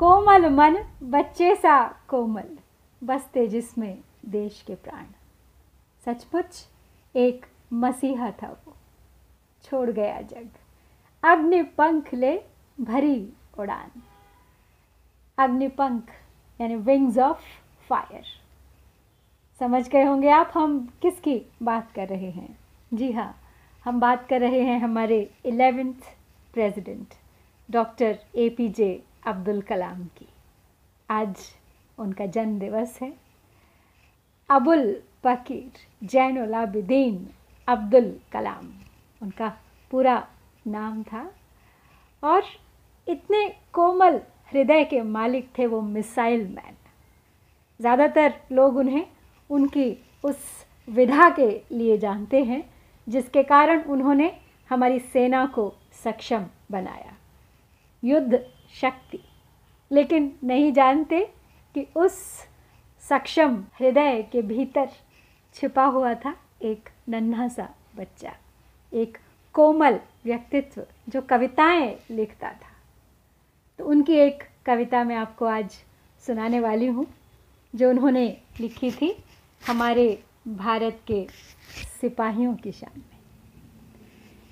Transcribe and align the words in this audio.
कोमल 0.00 0.48
मन, 0.48 0.76
बच्चे 1.02 1.56
सा 1.56 1.86
कोमल। 2.08 2.58
बसते 3.04 3.46
जिसमें 3.46 3.98
देश 4.26 4.64
के 4.66 4.74
प्राण। 4.74 5.04
सचमुच 6.04 6.68
एक 7.16 7.46
मसीहा 7.72 8.30
था 8.30 8.48
वो। 8.48 8.74
छोड़ 9.62 9.90
गया 9.90 10.20
जग। 10.20 10.48
अग्निपंख 11.24 12.14
ले 12.14 12.42
भरी 12.80 13.32
उड़ान। 13.58 14.02
अग्निपंख 15.38 16.02
यानी 16.60 16.76
विंग्स 16.76 17.18
ऑफ़ 17.18 17.42
फायर 17.88 18.24
समझ 19.58 19.88
गए 19.88 20.04
होंगे 20.04 20.30
आप 20.30 20.50
हम 20.54 20.92
किसकी 21.02 21.42
बात 21.62 21.92
कर 21.92 22.08
रहे 22.08 22.30
हैं? 22.30 22.58
जी 22.94 23.12
हाँ 23.12 23.36
हम 23.84 24.00
बात 24.00 24.28
कर 24.28 24.40
रहे 24.40 24.60
हैं 24.60 24.80
हमारे 24.80 25.30
eleventh 25.44 26.16
president 26.52 27.06
doctor 27.70 28.18
A 28.34 28.48
P 28.48 28.68
J 28.68 29.09
Abdul 29.26 29.60
Kalam 29.60 30.04
की। 30.04 30.26
आज 31.08 31.36
उनका 31.98 32.26
जन्म 32.26 32.58
दिवस 32.58 32.98
है। 33.02 33.12
अबुल 34.50 35.02
पकीर 35.24 35.72
जैन 36.02 36.34
जैनुलाबिदीन 36.34 37.28
अब्दुल 37.68 38.14
कलाम। 38.32 38.72
उनका 39.22 39.48
पूरा 39.90 40.16
नाम 40.66 41.02
था। 41.02 41.30
और 42.22 42.42
इतने 43.08 43.48
कोमल 43.72 44.20
हृदय 44.52 44.84
के 44.84 45.00
मालिक 45.02 45.50
थे 45.58 45.66
वो 45.66 45.80
मिसाइल 45.80 46.46
मैन। 46.48 46.76
ज़्यादातर 47.80 48.34
लोग 48.52 48.76
उन्हें 48.76 49.06
उनकी 49.50 49.92
उस 50.24 50.66
विधा 50.88 51.28
के 51.30 51.50
लिए 51.72 51.98
जानते 51.98 52.42
हैं, 52.44 52.62
जिसके 53.06 53.42
कारण 53.42 53.82
उन्होंने 53.82 54.32
हमारी 54.70 54.98
सेना 54.98 55.44
को 55.46 55.72
सक्षम 56.04 56.46
बनाया। 56.70 57.16
युद्ध 58.02 58.44
शक्ति। 58.74 59.18
लेकिन 59.90 60.32
नहीं 60.44 60.72
जानते 60.72 61.20
कि 61.74 61.86
उस 61.96 62.12
सक्षम 63.04 63.64
हृदय 63.80 64.22
के 64.22 64.42
भीतर 64.42 64.88
छिपा 65.54 65.84
हुआ 65.84 66.14
था 66.14 66.34
एक 66.62 66.88
नन्हा 67.08 67.48
सा 67.48 67.68
बच्चा, 67.96 68.34
एक 68.92 69.18
कोमल 69.54 69.98
व्यक्तित्व 70.24 70.86
जो 71.08 71.20
कविताएँ 71.20 71.94
लिखता 72.10 72.50
था। 72.50 72.72
तो 73.78 73.84
उनकी 73.84 74.14
एक 74.14 74.42
कविता 74.66 75.02
मैं 75.04 75.16
आपको 75.16 75.46
आज 75.46 75.76
सुनाने 76.22 76.60
वाली 76.60 76.86
हूँ, 76.86 77.06
जो 77.74 77.90
उन्होंने 77.90 78.26
लिखी 78.60 78.90
थी 78.90 79.16
हमारे 79.66 80.22
भारत 80.48 81.00
के 81.06 81.26
सिपाहियों 82.00 82.54
की 82.54 82.72
शान 82.72 82.98
में। 82.98 83.18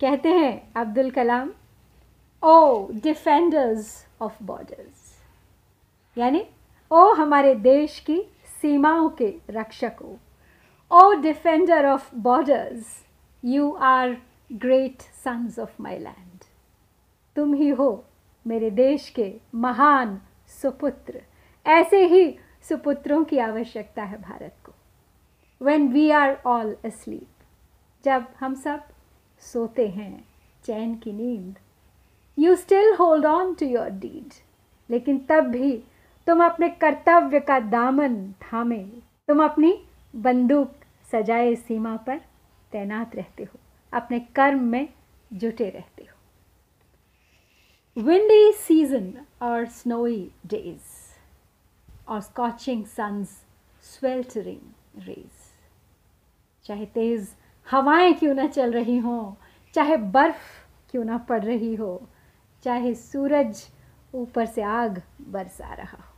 कहते 0.00 0.28
हैं 0.28 0.72
Abdul 0.76 1.10
Kalam 1.10 1.50
O 2.44 2.88
defenders 2.92 4.06
of 4.20 4.42
borders 4.42 5.10
यानी, 6.18 6.42
ओ 6.90 7.12
हमारे 7.14 7.54
देश 7.54 7.98
की 8.00 8.20
सीमाओं 8.62 9.08
के 9.08 9.34
रक्षकों. 9.50 10.16
O 10.90 11.12
defender 11.12 11.86
of 11.86 12.14
borders 12.14 12.84
you 13.44 13.70
are 13.72 14.16
great 14.52 15.02
sons 15.24 15.58
of 15.58 15.82
my 15.82 15.98
land 15.98 16.44
तुम 17.36 17.54
ही 17.54 17.68
हो 17.68 18.04
मेरे 18.46 18.70
देश 18.70 19.08
के 19.08 19.32
महान 19.54 20.20
सुपुत्र. 20.62 21.22
ऐसे 21.66 22.06
ही 22.06 22.38
सुपुत्रों 22.68 23.24
की 23.24 23.38
आवश्यकता 23.38 24.02
है 24.02 24.20
भारत 24.22 24.56
को. 24.66 24.72
When 25.64 25.88
we 25.88 26.10
are 26.10 26.36
all 26.46 26.76
asleep 26.84 27.44
जब 28.04 28.26
हम 28.40 28.54
सब 28.54 28.82
सोते 29.40 29.88
हैं, 29.88 30.24
चैन 30.64 30.94
की 30.94 31.12
नींद 31.12 31.58
you 32.38 32.54
still 32.56 32.94
hold 32.94 33.26
on 33.26 33.54
to 33.54 33.66
your 33.66 33.88
deed 34.00 34.32
लेकिन 34.90 35.18
तब 35.28 35.44
भी 35.46 35.72
तुम 36.26 36.44
अपने 36.44 36.68
कर्तव्य 36.68 37.40
का 37.40 37.58
दामन 37.60 38.16
थामे। 38.42 38.78
तुम 39.28 39.42
अपनी 39.44 39.72
बंदूक 40.14 40.72
सजाए 41.12 41.54
सीमा 41.54 41.96
पर 41.96 42.18
तैनात 42.72 43.16
रहते 43.16 43.42
हो। 43.44 43.58
अपने 43.92 44.20
कर्म 44.36 44.62
में 44.62 44.88
जुटे 45.30 45.68
रहते 45.70 46.04
हो। 46.04 48.02
विंडी 48.02 48.52
सीज़न 48.52 49.12
और 49.42 49.66
स्नोई 49.68 50.30
डेज़ 50.46 52.08
और 52.08 52.20
स्कॉचिंग 52.20 52.84
सन्स 52.86 53.28
स्वेल्टरिंग 53.86 55.06
रेज 55.06 55.30
चाहे 56.64 56.86
तेज़ 56.86 57.28
हवाएँ 57.66 58.12
क्यों 58.14 58.34
ना 58.34 58.46
चल 58.46 58.72
रही 58.72 58.98
हों, 58.98 59.32
चाहे 59.74 59.96
बर्फ़ 59.96 60.66
क्यों 60.90 61.04
ना 61.04 61.18
पड़ 61.18 61.42
रही 61.44 61.74
हो 61.74 62.08
चाहे 62.62 62.94
सूरज 62.94 63.68
ऊपर 64.14 64.46
से 64.46 64.62
आग 64.62 65.02
बरसा 65.28 65.74
रहा 65.74 65.96
हो। 65.96 66.12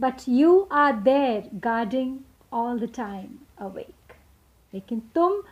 But 0.00 0.14
you 0.28 0.68
are 0.72 0.96
there 0.96 1.50
guarding 1.54 2.18
all 2.52 2.80
the 2.80 2.92
time 2.96 3.38
awake 3.58 4.12
लेकिन 4.74 5.00
तुम 5.14 5.42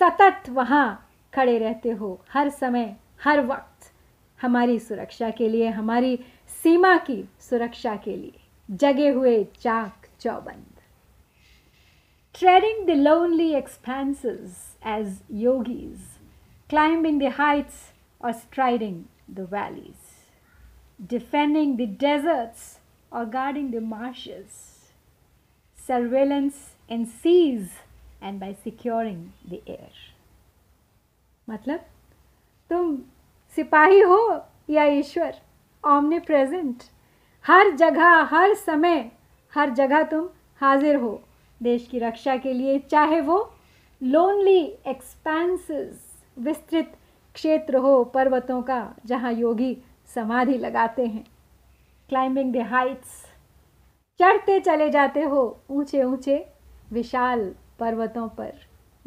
सतत 0.00 0.50
वहाँ 0.50 1.10
खड़े 1.34 1.58
रहते 1.58 1.90
हो 1.90 2.20
हर 2.30 2.48
समय, 2.50 2.96
हर 3.24 3.46
वक्त, 3.46 3.92
हमारी 4.42 4.78
सुरक्षा 4.78 5.30
के 5.30 5.48
लिए, 5.48 5.68
हमारी 5.68 6.16
सीमा 6.62 6.96
की 6.96 7.28
सुरक्षा 7.40 7.96
के 7.96 8.16
लिए। 8.16 8.40
जगे 8.70 9.08
हुए 9.08 9.44
चाक 9.44 10.06
चौबंद। 10.20 10.80
Treading 12.38 12.86
the 12.86 12.90
lonely 12.90 13.52
expanses 13.52 14.52
as 14.86 15.22
yogis 15.30 16.00
climbing 16.70 17.20
the 17.22 17.24
heights 17.24 17.93
or 18.24 18.32
striding 18.32 19.00
the 19.28 19.44
valleys, 19.44 20.04
defending 21.14 21.76
the 21.76 21.86
deserts 21.86 22.78
or 23.12 23.24
guarding 23.26 23.70
the 23.70 23.80
marshes, 23.80 24.52
surveillance 25.78 26.62
in 26.88 27.04
seas 27.22 27.80
and 28.22 28.38
by 28.40 28.52
securing 28.54 29.24
the 29.50 29.58
air 29.68 29.90
मतलब 31.48 31.80
तुम 32.70 32.96
सिपाही 33.56 34.00
हो 34.00 34.20
या 34.70 34.84
ईश्वर 34.84 35.34
ऑमने 35.84 36.18
प्रेजेंट 36.28 36.82
हर 37.44 37.70
जगह 37.76 38.22
हर 38.30 38.54
समय 38.54 39.10
हर 39.52 39.70
जगह 39.80 40.02
तुम 40.12 40.28
हाजिर 40.60 40.96
हो। 40.96 41.12
देश 41.62 41.86
की 41.90 41.98
रक्षा 41.98 42.36
के 42.36 42.52
लिए 42.52 42.78
चाहे 42.90 43.20
वो 43.20 43.38
लोनली 44.02 44.58
एक्सपेंसेस 44.86 46.22
विस्तृत 46.38 46.96
क्षेत्र 47.34 47.76
हो 47.76 48.02
पर्वतों 48.04 48.60
का, 48.62 48.94
जहाँ 49.06 49.32
योगी 49.32 49.76
समाधि 50.14 50.58
लगाते 50.58 51.06
हैं। 51.06 51.24
क्लाइंबिंग 52.08 52.52
द 52.54 52.66
हाइट्स 52.68 53.22
चढ़ते 54.20 54.58
चले 54.60 54.88
जाते 54.90 55.22
हो 55.22 55.40
ऊँचे 55.70 56.02
ऊँचे 56.02 56.44
विशाल 56.92 57.44
पर्वतों 57.78 58.28
पर, 58.28 58.52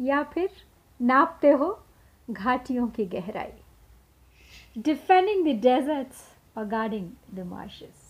या 0.00 0.22
फिर 0.24 0.50
नापते 1.00 1.50
हो 1.50 1.78
घाटियों 2.28 2.86
की 2.88 3.04
गहराई। 3.06 3.52
डिफेंडिंग 4.76 5.46
द 5.46 5.60
डेजर्ट्स 5.62 6.24
और 6.56 6.64
गार्डिंग 6.66 7.08
द 7.34 7.46
मार्शेस 7.46 8.06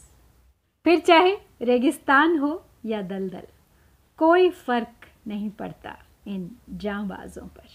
फिर 0.86 1.00
चाहे 1.00 1.36
रेगिस्तान 1.62 2.38
हो 2.38 2.62
या 2.86 3.02
दलदल, 3.02 3.46
कोई 4.18 4.50
फ़र्क 4.50 5.06
नहीं 5.26 5.50
पड़ता 5.50 5.96
इन 6.26 6.50
जांबाजों 6.72 7.46
पर। 7.46 7.68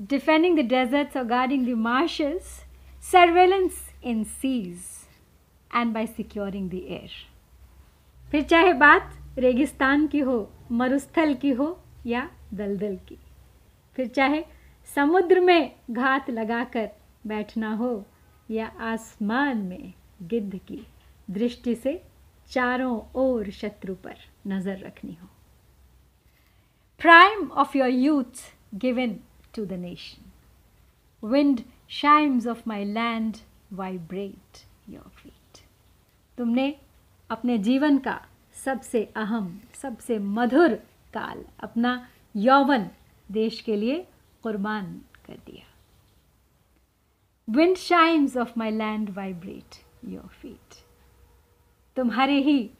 डिफेंडिंग 0.00 0.58
द 0.58 0.62
डेजर्ट्स 0.68 1.16
और 1.16 1.24
guarding 1.24 1.66
the 1.66 1.76
marshes 1.78 2.60
surveillance 3.12 3.88
in 4.04 4.24
seas 4.24 4.80
and 5.76 5.92
by 5.94 6.06
securing 6.06 6.70
the 6.70 6.74
air 6.74 7.10
फिर 8.30 8.42
चाहे 8.42 8.72
बात 8.72 9.12
रेगिस्तान 9.38 10.06
की 10.06 10.18
हो, 10.18 10.50
मरुस्थल 10.72 11.34
की 11.34 11.50
हो, 11.50 11.66
या 12.06 12.30
दलदल 12.54 12.96
की। 13.08 13.18
फिर 13.96 14.06
चाहे 14.06 14.44
समुद्र 14.94 15.40
में 15.40 15.72
घात 15.90 16.30
लगाकर 16.30 16.88
बैठना 17.26 17.74
हो, 17.74 18.04
या 18.50 18.66
आसमान 18.66 19.58
में 19.58 19.92
गिद्ध 20.22 20.56
की 20.56 20.86
दृष्टि 21.30 21.74
से 21.74 22.02
चारों 22.50 23.00
ओर 23.14 23.50
शत्रु 23.50 23.94
पर 23.94 24.16
नज़र 24.46 24.78
रखनी 24.78 25.16
हो। 25.22 25.28
Prime 27.00 27.48
of 27.48 27.78
your 27.78 27.88
youth 27.88 28.42
given 28.74 29.16
to 29.54 29.64
the 29.64 29.72
nation 29.72 31.28
wind 31.28 31.60
chimes 31.88 32.46
of 32.46 32.62
my 32.66 32.84
land 32.84 33.36
vibrate 33.72 34.66
your 34.88 35.08
feet 35.08 35.58
तुमने 36.38 36.76
अपने 37.30 37.58
जीवन 37.58 37.98
का 37.98 38.20
सबसे 38.64 39.04
अहम, 39.16 39.60
सबसे 39.74 40.18
मधुर 40.18 40.74
काल, 41.14 41.44
अपना 41.60 42.08
यौवन 42.36 42.90
देश 43.30 43.60
के 43.60 43.76
लिए 43.76 44.06
कुर्बान 44.42 45.00
कर 45.26 45.36
दिया। 45.46 45.72
Wind 47.48 47.76
chimes 47.76 48.36
of 48.36 48.52
my 48.56 48.70
land 48.70 49.10
vibrate 49.10 49.82
your 50.08 50.28
feet 50.28 50.82
तुम्हारे 51.96 52.40
ही 52.40 52.70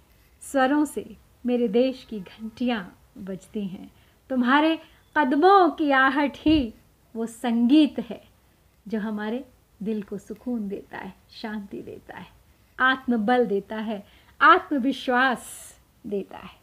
स्वरों 0.42 0.84
से 0.84 1.16
मेरे 1.46 1.68
देश 1.68 2.04
की 2.04 2.20
घंटियाँ 2.20 2.98
बजती 3.18 3.66
हैं। 3.66 3.90
तुम्हारे 4.30 4.78
कदमों 5.16 5.70
की 5.70 5.90
आहट 5.90 6.32
ही 6.36 6.74
वो 7.16 7.26
संगीत 7.26 7.98
है, 7.98 8.22
जो 8.88 9.00
हमारे 9.00 9.44
दिल 9.82 10.02
को 10.02 10.18
सुकून 10.18 10.68
देता 10.68 10.98
है, 10.98 11.14
शांति 11.30 11.82
देता 11.82 12.18
है, 12.18 12.26
आत्मबल 12.80 13.46
देता 13.46 13.76
है, 13.76 14.06
आत्मविश्वास 14.40 15.74
देता 16.06 16.38
है। 16.38 16.56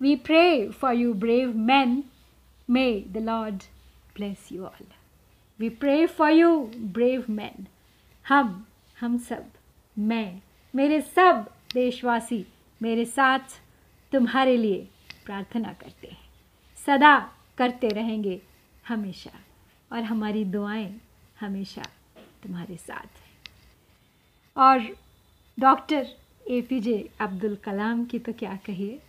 We 0.00 0.16
pray 0.16 0.68
for 0.68 0.94
you 0.94 1.14
brave 1.14 1.56
man 1.56 2.04
may 2.70 3.00
the 3.00 3.16
Lord 3.16 3.54
bless 4.14 4.52
you 4.52 4.64
all 4.64 4.86
we 5.60 5.68
pray 5.68 6.06
for 6.06 6.30
you 6.30 6.70
brave 6.76 7.24
man 7.30 7.66
हम 8.28 8.66
हम 9.00 9.18
सब, 9.18 9.44
मैं, 9.98 10.40
मेरे 10.74 11.00
सब 11.00 11.46
देशवासी, 11.74 12.46
मेरे 12.82 13.04
साथ 13.04 13.60
तुम्हारे 14.12 14.56
लिए 14.56 14.88
प्रार्थना 15.26 15.72
करते 15.72 16.08
हैं। 16.08 16.19
सदा 16.86 17.32
करते 17.58 17.88
रहेंगे 17.88 18.40
हमेशा। 18.88 19.30
और 19.92 20.02
हमारी 20.02 20.44
दुआएँ 20.44 21.00
हमेशा 21.40 21.82
तुम्हारे 22.42 22.76
साथ 22.76 23.18
हैं। 23.18 23.30
और 24.56 24.96
doctor 25.58 26.06
A 26.50 26.60
P 26.60 26.80
J 26.80 27.10
Abdul 27.20 27.56
Kalam 27.56 28.04
की 28.04 28.18
तो 28.18 28.32
क्या 28.32 28.58
कहिए, 28.66 29.00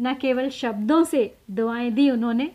न 0.00 0.14
केवल 0.14 0.48
शब्दों 0.50 1.04
से 1.04 1.38
दुआएँ 1.50 1.90
दी 1.90 2.10
उन्होंने, 2.10 2.50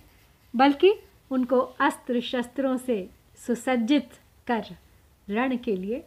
बल्कि 0.55 0.93
उनको 1.31 1.59
अस्त्र 1.59 2.21
शस्त्रों 2.21 2.77
से 2.77 3.09
सुसज्जित 3.37 4.09
कर 4.47 4.65
रण 5.29 5.57
के 5.57 5.75
लिए 5.75 6.03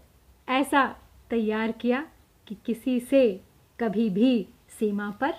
ऐसा 0.49 0.97
तैयार 1.31 1.73
किया 1.73 2.07
कि 2.47 2.57
किसी 2.67 3.01
से 3.01 3.41
कभी 3.81 4.11
भी 4.11 4.47
सीमा 4.79 5.11
पर 5.11 5.35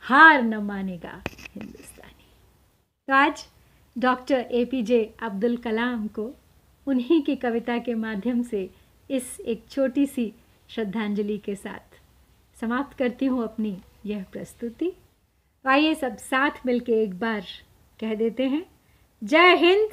हार 0.00 0.42
न 0.42 0.54
मानेगा 0.54 1.22
हिंदुस्तानी। 1.28 1.99
तो 3.08 3.14
आज 3.14 3.42
doctor 3.96 4.40
A 4.50 4.64
P 4.64 4.82
J 4.82 4.98
Abdul 5.22 5.56
Kalam 5.56 6.06
को 6.08 6.24
उन्हीं 6.86 7.20
की 7.22 7.34
कविता 7.36 7.78
के 7.78 7.94
माध्यम 7.94 8.42
से 8.42 8.68
इस 9.10 9.40
एक 9.40 9.64
छोटी 9.70 10.06
सी 10.06 10.32
श्रद्धांजलि 10.70 11.38
के 11.38 11.54
साथ 11.54 11.98
समाप्त 12.56 12.96
करती 12.98 13.26
हूँ 13.26 13.42
अपनी 13.44 13.76
यह 14.06 14.24
प्रस्तुति। 14.32 14.90
तो 15.64 15.70
आइए 15.70 15.94
सब 15.94 16.16
साथ 16.18 16.66
मिलके 16.66 17.02
एक 17.02 17.18
बार 17.18 17.46
कह 18.00 18.14
देते 18.14 18.48
हैं, 18.48 18.64
जय 19.22 19.54
हिंद, 19.56 19.90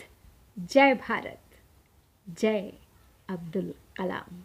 जय 0.57 0.93
भारत, 1.07 1.39
जय 2.27 2.71
अब्दुल 3.29 3.73
कलाम। 3.97 4.43